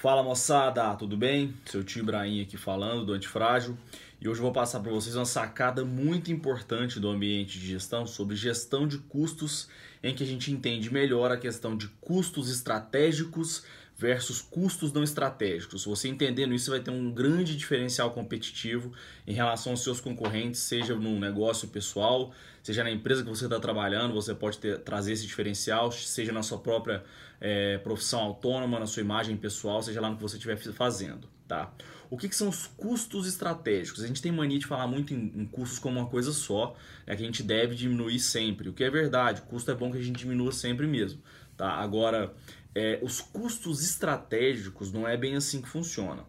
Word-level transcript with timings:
Fala 0.00 0.22
moçada, 0.22 0.94
tudo 0.94 1.14
bem? 1.14 1.54
Seu 1.66 1.84
tio 1.84 2.00
Ibrahim 2.00 2.40
aqui 2.40 2.56
falando 2.56 3.04
do 3.04 3.12
Antifrágil 3.12 3.76
e 4.18 4.26
hoje 4.26 4.40
eu 4.40 4.44
vou 4.44 4.50
passar 4.50 4.80
para 4.80 4.90
vocês 4.90 5.14
uma 5.14 5.26
sacada 5.26 5.84
muito 5.84 6.32
importante 6.32 6.98
do 6.98 7.10
ambiente 7.10 7.58
de 7.58 7.66
gestão 7.66 8.06
sobre 8.06 8.34
gestão 8.34 8.88
de 8.88 8.96
custos, 8.96 9.68
em 10.02 10.14
que 10.14 10.24
a 10.24 10.26
gente 10.26 10.50
entende 10.50 10.90
melhor 10.90 11.30
a 11.30 11.36
questão 11.36 11.76
de 11.76 11.86
custos 12.00 12.50
estratégicos 12.50 13.62
versus 14.00 14.40
custos 14.40 14.94
não 14.94 15.04
estratégicos. 15.04 15.84
Você 15.84 16.08
entendendo 16.08 16.54
isso, 16.54 16.70
vai 16.70 16.80
ter 16.80 16.90
um 16.90 17.12
grande 17.12 17.54
diferencial 17.54 18.10
competitivo 18.12 18.94
em 19.26 19.34
relação 19.34 19.72
aos 19.72 19.84
seus 19.84 20.00
concorrentes, 20.00 20.60
seja 20.60 20.94
no 20.94 21.20
negócio 21.20 21.68
pessoal, 21.68 22.32
seja 22.62 22.82
na 22.82 22.90
empresa 22.90 23.22
que 23.22 23.28
você 23.28 23.44
está 23.44 23.60
trabalhando, 23.60 24.14
você 24.14 24.34
pode 24.34 24.56
ter, 24.56 24.78
trazer 24.78 25.12
esse 25.12 25.26
diferencial, 25.26 25.92
seja 25.92 26.32
na 26.32 26.42
sua 26.42 26.58
própria 26.58 27.04
é, 27.38 27.76
profissão 27.76 28.20
autônoma, 28.20 28.80
na 28.80 28.86
sua 28.86 29.02
imagem 29.02 29.36
pessoal, 29.36 29.82
seja 29.82 30.00
lá 30.00 30.08
no 30.08 30.16
que 30.16 30.22
você 30.22 30.36
estiver 30.36 30.56
fazendo. 30.56 31.28
Tá? 31.46 31.70
O 32.08 32.16
que, 32.16 32.26
que, 32.26 32.34
são 32.34 32.48
os 32.48 32.66
custos 32.66 33.26
estratégicos? 33.26 34.02
A 34.02 34.06
gente 34.06 34.22
tem 34.22 34.32
mania 34.32 34.58
de 34.58 34.66
falar 34.66 34.86
muito 34.86 35.12
em, 35.12 35.30
em 35.36 35.44
custos 35.44 35.78
como 35.78 36.00
uma 36.00 36.08
coisa 36.08 36.32
só, 36.32 36.74
é 37.06 37.14
que 37.14 37.22
a 37.22 37.26
gente 37.26 37.42
deve 37.42 37.74
diminuir 37.74 38.18
sempre, 38.18 38.70
o 38.70 38.72
que 38.72 38.82
é 38.82 38.88
verdade, 38.88 39.42
custo 39.42 39.70
é 39.70 39.74
bom 39.74 39.92
que 39.92 39.98
a 39.98 40.02
gente 40.02 40.16
diminua 40.16 40.52
sempre 40.52 40.86
mesmo. 40.86 41.20
Tá? 41.60 41.72
Agora, 41.72 42.34
é, 42.74 42.98
os 43.02 43.20
custos 43.20 43.84
estratégicos 43.84 44.90
não 44.90 45.06
é 45.06 45.14
bem 45.14 45.36
assim 45.36 45.60
que 45.60 45.68
funciona. 45.68 46.24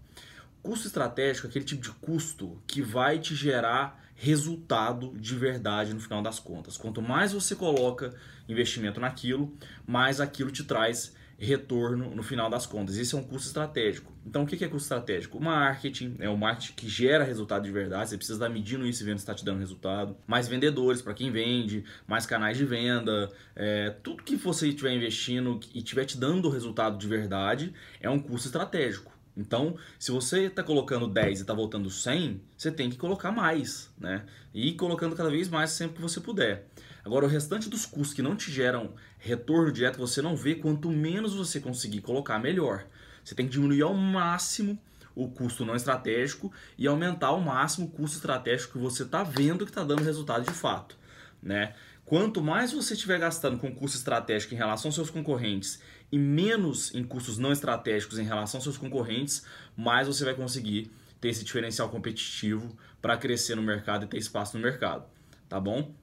Custo 0.62 0.88
estratégico 0.88 1.48
é 1.48 1.49
aquele 1.49 1.63
tipo 1.63 1.81
de 1.81 1.91
custo 1.91 2.62
que 2.67 2.81
vai 2.81 3.17
te 3.17 3.34
gerar 3.34 4.03
resultado 4.13 5.17
de 5.17 5.34
verdade 5.38 5.94
no 5.94 6.02
final 6.02 6.22
das 6.22 6.38
contas. 6.38 6.75
Quanto 6.75 7.02
mais 7.02 7.31
você 7.31 7.55
coloca 7.55 8.13
investimento 8.45 8.99
naquilo, 8.99 9.55
mais 9.88 10.20
aquilo 10.20 10.52
te 10.52 10.66
traz 10.66 11.16
retorno 11.42 12.14
no 12.14 12.22
final 12.22 12.50
das 12.52 12.67
contas. 12.67 12.97
Esse 12.97 13.16
é 13.16 13.17
um 13.17 13.23
custo 13.23 13.47
estratégico. 13.47 14.14
Então, 14.23 14.44
o 14.44 14.45
que 14.45 14.64
é 14.64 14.67
custo 14.67 14.84
estratégico? 14.84 15.39
O 15.39 15.44
marketing 15.44 16.16
é 16.20 16.30
o 16.30 16.38
marketing 16.38 16.73
que 16.73 16.88
gera 16.88 17.23
resultado 17.23 17.64
de 17.64 17.72
verdade. 17.72 18.09
Você 18.09 18.17
precisa 18.17 18.38
estar 18.38 18.50
medindo 18.50 18.86
isso 18.86 19.02
e 19.02 19.06
vendo 19.06 19.17
se 19.17 19.23
está 19.23 19.34
te 19.34 19.44
dando 19.44 19.58
resultado. 19.58 20.16
Mais 20.28 20.47
vendedores 20.47 21.02
para 21.02 21.16
quem 21.16 21.31
vende, 21.31 21.84
mais 22.08 22.28
canais 22.28 22.58
de 22.58 22.66
venda. 22.66 23.28
É, 23.56 23.89
tudo 24.03 24.23
que 24.23 24.36
você 24.36 24.67
estiver 24.69 24.94
investindo 24.94 25.59
e 25.73 25.80
estiver 25.80 26.06
te 26.06 26.16
dando 26.16 26.47
resultado 26.47 26.97
de 26.97 27.08
verdade 27.08 27.73
é 28.00 28.09
um 28.09 28.19
custo 28.19 28.47
estratégico. 28.47 29.12
Então, 29.42 29.75
se 30.00 30.11
você 30.11 30.44
está 30.44 30.64
colocando 30.64 31.08
10 31.08 31.39
e 31.39 31.42
está 31.42 31.53
voltando 31.53 31.89
100, 31.89 32.39
você 32.56 32.72
tem 32.72 32.89
que 32.89 32.97
colocar 32.97 33.31
mais, 33.31 33.89
né? 34.00 34.23
E 34.53 34.70
ir 34.70 34.73
colocando 34.75 35.16
cada 35.16 35.30
vez 35.30 35.50
mais 35.50 35.72
sempre 35.72 35.95
que 35.95 36.02
você 36.02 36.22
puder. 36.22 36.67
Agora, 37.03 37.25
o 37.25 37.28
restante 37.28 37.67
dos 37.67 37.86
custos 37.86 38.14
que 38.14 38.22
não 38.22 38.36
te 38.36 38.52
geram 38.52 38.94
retorno 39.17 39.72
direto, 39.72 39.97
você 39.97 40.22
não 40.22 40.36
vê. 40.36 40.56
Quanto 40.56 40.89
menos 40.89 41.34
você 41.34 41.59
conseguir 41.59 42.02
colocar, 42.02 42.38
melhor. 42.38 42.86
Você 43.23 43.34
tem 43.34 43.47
que 43.47 43.52
diminuir 43.52 43.81
ao 43.81 43.94
máximo 43.94 44.80
o 45.16 45.28
custo 45.28 45.66
não 45.66 45.75
estratégico 45.75 46.52
e 46.78 46.88
aumentar 46.88 47.28
ao 47.28 47.42
máximo 47.42 47.88
o 47.88 47.89
custo 47.89 48.17
estratégico 48.17 48.73
que 48.73 48.80
você 48.80 49.03
está 49.03 49.23
vendo 49.23 49.66
que 49.66 49.72
está 49.72 49.84
dando 49.84 50.03
resultado 50.03 50.45
de 50.45 50.53
fato. 50.53 50.95
Né? 51.42 51.73
Quanto 52.06 52.42
mais 52.42 52.72
você 52.72 52.94
estiver 52.94 53.20
gastando 53.20 53.58
com 53.58 53.73
custo 53.73 53.97
estratégico 53.97 54.53
em 54.53 54.58
relação 54.58 54.89
aos 54.89 54.95
seus 54.95 55.09
concorrentes 55.09 55.81
e 56.11 56.20
menos 56.20 56.94
em 56.94 57.03
custos 57.03 57.38
não 57.38 57.52
estratégicos 57.52 58.20
em 58.20 58.23
relação 58.23 58.58
aos 58.58 58.64
seus 58.64 58.78
concorrentes, 58.78 59.45
mais 59.75 60.08
você 60.08 60.25
vai 60.25 60.36
conseguir 60.36 60.92
ter 61.19 61.30
esse 61.30 61.44
diferencial 61.44 61.89
competitivo 61.89 62.75
para 63.02 63.17
crescer 63.17 63.56
no 63.56 63.62
mercado 63.62 64.06
e 64.06 64.08
ter 64.08 64.17
espaço 64.17 64.58
no 64.58 64.64
mercado, 64.64 65.06
tá 65.47 65.59
bom? 65.59 65.94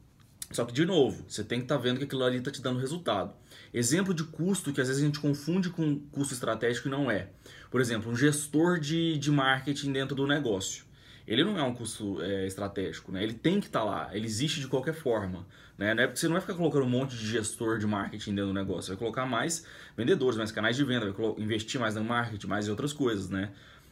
Só 0.51 0.65
que, 0.65 0.73
de 0.73 0.87
novo, 0.87 1.25
você 1.29 1.45
tem 1.45 1.59
que 1.59 1.67
estar 1.67 1.77
tá 1.77 1.83
vendo 1.83 1.99
que 1.99 2.05
aquilo 2.05 2.25
ali 2.25 2.39
está 2.39 2.51
te 2.51 2.63
dando 2.63 2.81
resultado. 2.81 3.35
Exemplo 3.73 4.15
de 4.15 4.25
custo 4.25 4.73
que 4.73 4.81
às 4.81 4.89
vezes 4.89 5.03
a 5.03 5.07
gente 5.07 5.21
confunde 5.21 5.69
com 5.69 5.99
custo 6.11 6.33
estratégico 6.33 6.89
e 6.89 6.91
não 6.91 7.11
é. 7.11 7.29
Por 7.71 7.83
exemplo, 7.83 8.11
um 8.11 8.17
gestor 8.17 8.81
de, 8.81 9.19
de 9.19 9.31
marketing 9.31 9.93
dentro 9.93 10.17
do 10.17 10.27
negócio. 10.27 10.88
Ele 11.29 11.45
não 11.45 11.59
é 11.59 11.63
um 11.63 11.75
custo 11.75 12.23
é, 12.23 12.47
estratégico, 12.47 13.13
né? 13.13 13.23
ele 13.23 13.35
tem 13.35 13.61
que 13.61 13.67
estar 13.67 13.81
tá 13.81 13.85
lá, 13.85 14.11
ele 14.13 14.25
existe 14.25 14.61
de 14.61 14.67
qualquer 14.67 14.95
forma. 14.95 15.47
Né? 15.77 15.93
Não 15.93 16.03
é 16.03 16.07
porque 16.07 16.19
você 16.19 16.27
não 16.27 16.33
vai 16.33 16.41
ficar 16.41 16.55
colocando 16.55 16.87
um 16.87 16.89
monte 16.89 17.15
de 17.15 17.27
gestor 17.27 17.79
de 17.79 17.87
marketing 17.87 18.35
dentro 18.35 18.47
do 18.47 18.55
negócio, 18.55 18.85
você 18.85 18.91
vai 18.93 18.99
colocar 18.99 19.27
mais 19.27 19.67
vendedores, 19.95 20.39
mais 20.39 20.51
canais 20.51 20.75
de 20.75 20.85
venda, 20.85 21.13
vai 21.13 21.35
investir 21.37 21.79
mais 21.79 21.95
no 21.95 22.03
marketing, 22.03 22.47
mais 22.47 22.67
em 22.67 22.71
outras 22.71 22.95
coisas. 22.95 23.29
Né? 23.29 23.51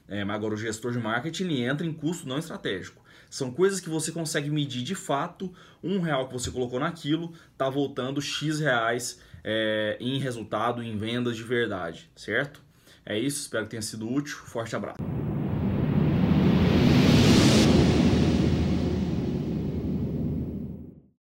É, 0.08 0.24
mas 0.24 0.34
agora 0.34 0.54
o 0.54 0.56
gestor 0.56 0.92
de 0.92 0.98
marketing 0.98 1.62
entra 1.62 1.86
em 1.86 1.92
custo 1.92 2.26
não 2.26 2.38
estratégico. 2.38 3.04
São 3.28 3.50
coisas 3.50 3.80
que 3.80 3.90
você 3.90 4.10
consegue 4.12 4.48
medir 4.48 4.82
de 4.82 4.94
fato. 4.94 5.52
Um 5.82 6.00
real 6.00 6.26
que 6.28 6.32
você 6.32 6.50
colocou 6.50 6.80
naquilo 6.80 7.34
está 7.52 7.68
voltando 7.68 8.22
X 8.22 8.60
reais 8.60 9.20
é, 9.44 9.98
em 10.00 10.18
resultado, 10.18 10.82
em 10.82 10.96
vendas 10.96 11.36
de 11.36 11.42
verdade, 11.42 12.10
certo? 12.16 12.62
É 13.04 13.18
isso, 13.18 13.42
espero 13.42 13.64
que 13.64 13.70
tenha 13.70 13.82
sido 13.82 14.10
útil. 14.10 14.36
Forte 14.36 14.74
abraço. 14.74 15.15